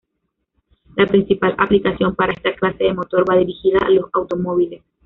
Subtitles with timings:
[0.95, 4.81] La principal aplicación para esta clase de motor va dirigida a los automóviles.